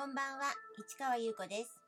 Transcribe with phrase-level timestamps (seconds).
[0.00, 0.54] こんばんは、
[0.88, 1.78] 市川優子です。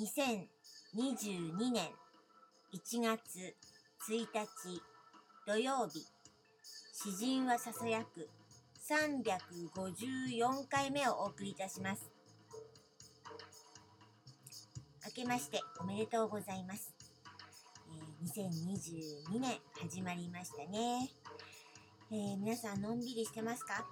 [0.00, 1.90] 2022年
[2.74, 3.54] 1月
[4.10, 4.82] 1日
[5.46, 6.04] 土曜日、
[6.92, 8.28] 詩人はささやく
[8.90, 12.10] 354回目をお送りいたします。
[15.06, 16.92] 明けましておめでとうございます。
[17.92, 18.42] えー
[19.30, 21.21] 2022年始まりましたね。
[22.14, 23.86] えー皆さんのんびりしてますか？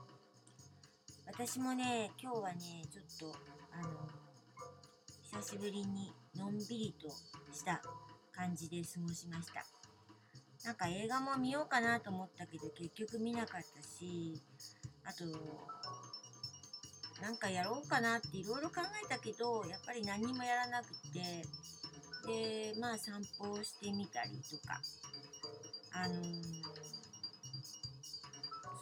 [1.26, 2.58] 私もね、今日はね、
[2.92, 3.38] ちょっと、
[3.72, 3.88] あの
[5.22, 7.80] 久しぶりにのんびりとした
[8.30, 9.64] 感じで過ごしました。
[10.66, 14.38] なんか映画も見ようかなと思ったけど、結局見なかったし、
[15.06, 15.24] あと、
[17.22, 21.42] なんかやろうかなっていろいろ考えたけど、やっぱり何もやらなくて、
[22.26, 24.78] で、まあ散歩をしてみたりとか、
[25.94, 26.69] あのー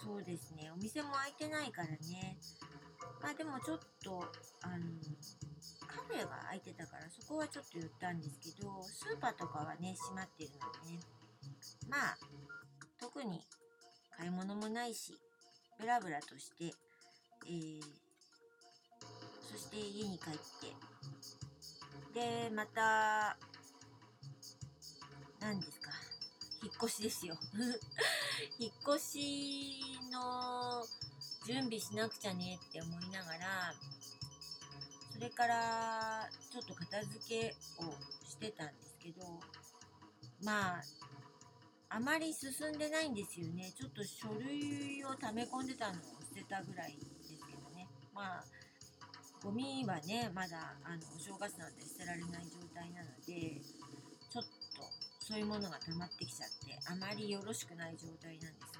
[0.08, 2.38] そうですね、お店も開いてないからね、
[3.20, 4.24] まあでもちょっと、
[4.62, 4.86] あの
[5.86, 11.00] カフェが開いてたからそこはちょっと寄ったんですけど、スーパーとかはね、閉まってるのでね、
[11.90, 12.18] まあ、
[12.98, 13.42] 特に
[14.16, 15.12] 買い物もないし、
[15.78, 16.72] ブラブラとして、
[17.46, 17.82] えー、
[19.52, 20.32] そして家に帰っ
[22.14, 23.36] て、で、また、
[25.38, 25.90] 何ですか、
[26.62, 27.36] 引っ越しですよ。
[28.58, 29.80] 引っ越し
[30.12, 30.84] の
[31.46, 33.74] 準備しなくちゃねって思いながら、
[35.14, 37.92] それからちょっと片付けを
[38.28, 39.40] してたんですけど、
[40.44, 40.82] まあ、
[41.90, 43.72] あまり進んでないんですよね。
[43.76, 47.88] ちょっと書類を溜め込んでたのを捨てたぐらいですけどね。
[48.14, 48.44] まあ、
[49.42, 53.60] ゴミはね、まだあのお正月なんで捨てられない状態なので、
[54.30, 58.72] ちょっとそういうものが溜まってきちゃって、あまりよろしくない状態なんです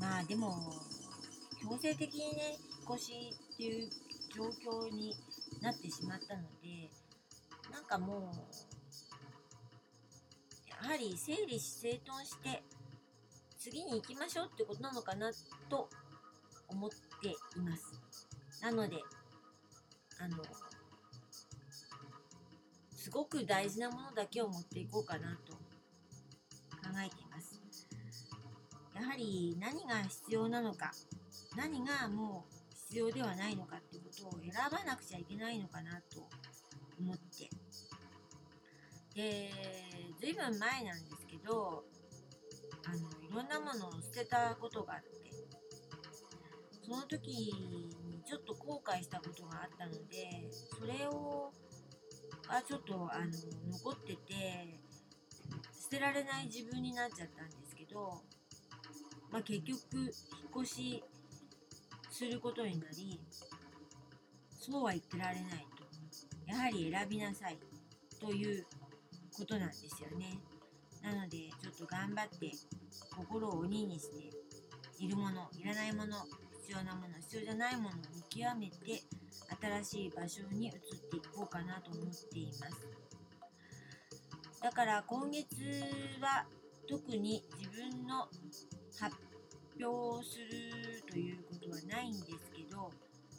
[0.00, 0.74] が、まあでも、
[1.62, 3.88] 強制的にね、引っ越しっていう
[4.34, 5.14] 状況に
[5.62, 6.90] なってしまったので、
[7.70, 8.20] なんかもう、
[10.68, 12.64] やはり整理し整頓して、
[13.60, 15.30] 次に行きましょうってことなのかな
[15.68, 15.88] と
[16.66, 16.90] 思っ
[17.22, 17.92] ています。
[18.60, 18.96] なので、
[20.18, 20.42] あの、
[22.98, 25.60] すごく大事なものだけを持っていこうかなと考
[26.96, 27.62] えています。
[28.92, 30.90] やはり何が必要なのか、
[31.56, 36.28] 何がもう必要ではないのかっていうことを選ばなくちゃいけないのかなと
[36.98, 37.48] 思って。
[39.14, 39.52] で、
[40.20, 41.84] ずいぶん前なんですけど、
[42.84, 45.30] あの、いろんなものを捨てたことがあって、
[46.84, 51.07] その時にちょっと後悔したことがあったので、それ
[52.48, 53.30] を、がちょっとあの
[53.70, 54.80] 残ってて、
[55.72, 58.22] 捨てられない自分になっちゃったんですけど、
[59.30, 60.12] まあ、結局、引っ
[60.62, 61.04] 越し
[62.10, 63.20] することになり、
[64.50, 65.84] そうは言ってられないと。
[66.46, 67.58] やはり選びなさい
[68.18, 68.66] という
[69.36, 70.40] ことなんですよね。
[71.02, 72.50] なので、ちょっと頑張って
[73.14, 74.38] 心を鬼にして、
[75.00, 76.16] いるもの、いらないもの、
[76.68, 79.02] 必要なもの、必要じゃないものを見極めて、
[79.82, 80.72] 新しい場所に移っ
[81.08, 82.86] ていこうかなと思っています。
[84.62, 85.56] だから今月
[86.20, 86.44] は
[86.86, 88.28] 特に自分の
[89.00, 89.16] 発
[89.80, 92.90] 表をするということはないんですけど、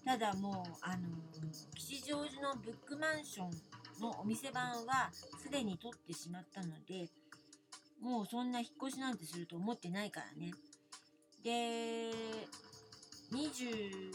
[0.04, 1.04] ただもう、あの
[1.76, 3.52] 吉祥寺のブックマンション
[4.02, 7.12] のお店番はすでに取ってしまったので、
[8.02, 10.52] もうそんな引っ越しなんてすると思ってないからね。
[11.44, 12.12] で、
[13.32, 14.12] 21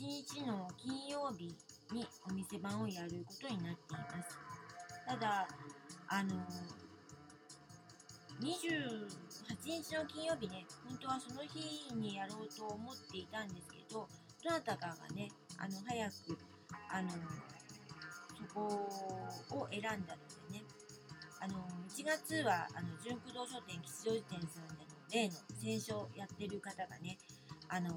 [0.00, 1.54] 日の金曜日
[1.92, 4.38] にお店番をやることになっています。
[5.06, 5.48] ただ、
[6.08, 6.30] あの
[8.40, 9.06] 28
[9.64, 14.08] 日の金曜日ね、本当はその日にやろうと思っていたんですけど、
[14.42, 15.28] どなたかがね、
[15.58, 16.38] あの、早く、
[16.90, 17.10] あの、
[18.38, 18.54] そ
[19.48, 20.64] こを選んだのでね、
[21.40, 21.54] あの、
[21.88, 27.16] 1月は、あの、純駆動書店吉祥寺店さんでの例の選書やってる方がね、
[27.68, 27.90] あの、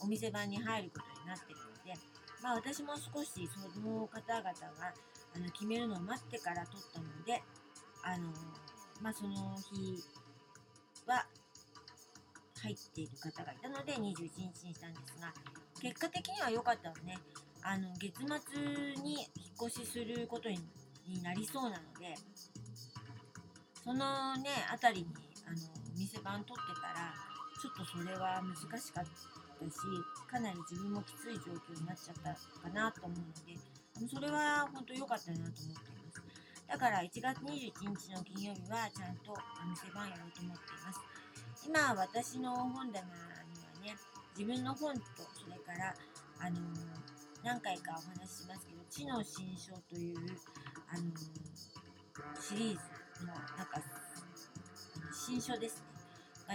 [0.00, 2.00] お店番に入ることになってるので、
[2.42, 4.52] まあ私も少しその方々が
[5.34, 7.42] あの決めるのを待ってから取ったので、
[8.02, 8.28] あの、
[9.00, 10.02] まあその日
[11.06, 11.26] は
[12.62, 15.32] 入っている方がいたので21日にしたんですが、
[15.80, 17.18] 結果的には良かったのね。
[17.64, 20.58] あの、月末に引っ越しすることに
[21.22, 22.14] なりそうなので、
[23.84, 25.08] そのね、あたりに、
[25.46, 25.56] あの、
[25.96, 27.14] 店番取ってたら、
[27.62, 29.78] ちょっとそれは難しかったし、
[30.26, 33.54] かなり自分もきつい状況になっちゃったかなと思うので、
[34.10, 36.22] それは本当良かったなと思っています。
[36.66, 40.98] だから1月21日の金曜日はちゃんとお店番やろうと思っています。
[41.62, 43.06] 今私の本棚には
[43.86, 43.94] ね
[44.36, 45.94] 自分の本とそれから
[46.40, 46.60] あのー
[47.44, 50.18] 何回かお話ししますけど「知の新書」という、
[50.90, 51.14] あのー
[52.40, 52.78] シリー
[53.18, 53.80] ズのなんか
[55.12, 55.91] 新書ですね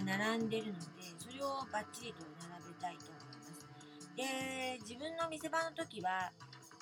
[0.02, 0.80] が並んでるので
[1.18, 3.66] それをバッチリと並べたいと思います。
[4.16, 6.32] で自分の店番の時は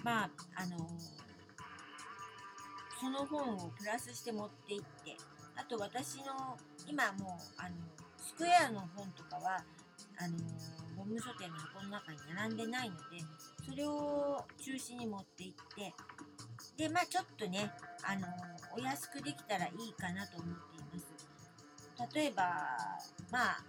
[0.03, 0.77] まああの
[2.99, 5.17] その本をプラスして持って行って
[5.55, 6.57] あと私の
[6.87, 7.75] 今もうあの
[8.17, 9.63] スクエアの本とかは
[10.17, 10.37] あの
[10.95, 13.01] 文務書店の箱の中に並んでないので
[13.69, 15.93] それを中心に持って行って
[16.77, 17.71] でまあちょっとね
[18.03, 18.27] あの
[18.75, 21.25] お安くできたらいいかなと思っています
[22.13, 22.43] 例えば
[23.31, 23.63] まあ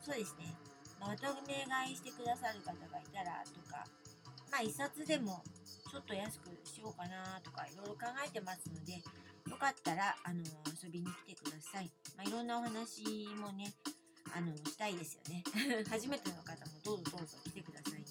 [0.00, 0.54] そうですね。
[1.00, 3.84] まとめ買いしてくださる方がいたらとか
[4.50, 5.42] まあ一冊でも
[5.90, 9.02] ちょっと安くしようかなとかいろいろ考えてますので
[9.50, 10.38] よかったらあの
[10.70, 13.02] 遊びに来てください、まあ、いろんなお話
[13.34, 13.74] もね
[14.34, 15.44] あのしたいですよね。
[15.90, 18.06] 初めての方もどうぞどうぞ来てくださいね。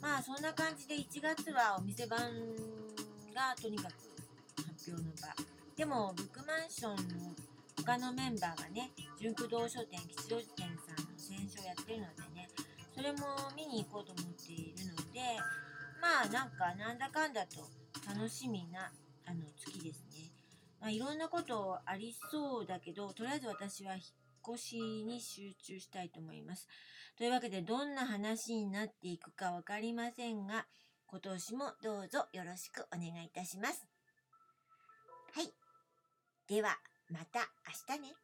[0.00, 2.18] まあそんな感じで1月はお店番
[3.34, 3.94] がとにかく
[4.64, 5.34] 発表の場。
[5.76, 7.34] でもブックマンションの
[7.86, 12.48] 他のメンバーがね純駆動書店吉祥寺店さんの選書をやってるのでね
[12.96, 15.20] それも見に行こうと思っているので
[16.00, 17.68] まあなんかなんだかんだと
[18.08, 18.90] 楽しみな
[19.26, 20.30] あの月ですね。
[20.80, 26.68] まあ、いろんなことありそうだけどとりあえず私は引っ越しに集中したいと思います。
[27.16, 30.66] というわけでどんな話になっていくか分かりませんが
[31.06, 33.86] 今年もどうぞよろしくお願いいたします。
[35.32, 35.52] はい。
[36.48, 36.78] では
[37.10, 37.40] また
[37.88, 38.23] 明日ね。